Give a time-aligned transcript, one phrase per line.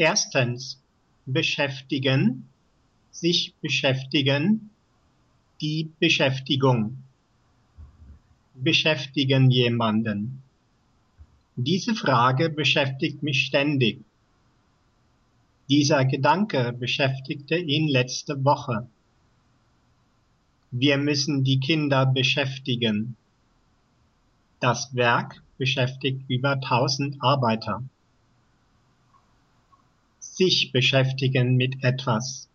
[0.00, 0.82] Erstens
[1.26, 2.48] beschäftigen,
[3.10, 4.70] sich beschäftigen,
[5.60, 7.02] die Beschäftigung.
[8.54, 10.42] Beschäftigen jemanden.
[11.54, 14.02] Diese Frage beschäftigt mich ständig.
[15.68, 18.88] Dieser Gedanke beschäftigte ihn letzte Woche.
[20.70, 23.16] Wir müssen die Kinder beschäftigen.
[24.60, 27.82] Das Werk beschäftigt über 1000 Arbeiter.
[30.40, 32.48] Sich beschäftigen mit etwas.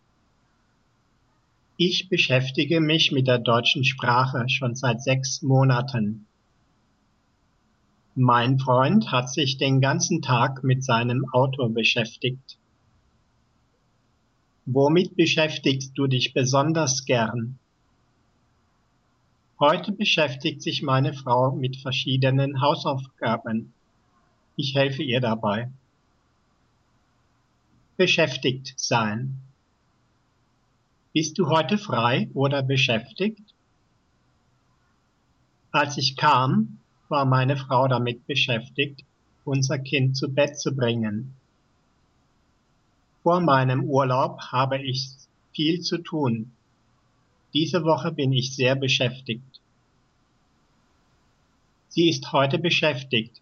[1.76, 6.26] Ich beschäftige mich mit der deutschen Sprache schon seit sechs Monaten.
[8.16, 12.58] Mein Freund hat sich den ganzen Tag mit seinem Auto beschäftigt.
[14.64, 17.56] Womit beschäftigst du dich besonders gern?
[19.60, 23.72] Heute beschäftigt sich meine Frau mit verschiedenen Hausaufgaben.
[24.56, 25.70] Ich helfe ihr dabei.
[27.96, 29.40] Beschäftigt sein.
[31.14, 33.54] Bist du heute frei oder beschäftigt?
[35.70, 39.02] Als ich kam, war meine Frau damit beschäftigt,
[39.46, 41.34] unser Kind zu Bett zu bringen.
[43.22, 45.08] Vor meinem Urlaub habe ich
[45.54, 46.52] viel zu tun.
[47.54, 49.62] Diese Woche bin ich sehr beschäftigt.
[51.88, 53.40] Sie ist heute beschäftigt,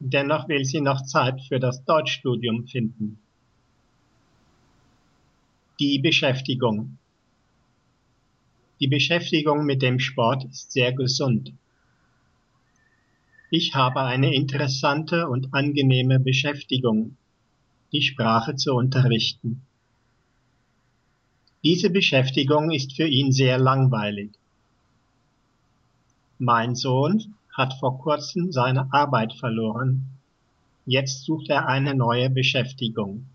[0.00, 3.18] dennoch will sie noch Zeit für das Deutschstudium finden.
[5.78, 6.96] Die Beschäftigung.
[8.80, 11.52] Die Beschäftigung mit dem Sport ist sehr gesund.
[13.50, 17.18] Ich habe eine interessante und angenehme Beschäftigung,
[17.92, 19.60] die Sprache zu unterrichten.
[21.62, 24.30] Diese Beschäftigung ist für ihn sehr langweilig.
[26.38, 30.06] Mein Sohn hat vor kurzem seine Arbeit verloren.
[30.86, 33.26] Jetzt sucht er eine neue Beschäftigung.